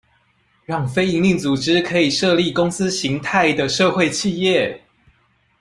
[0.65, 4.79] 讓非營利組織可以設立公司型態的社會企業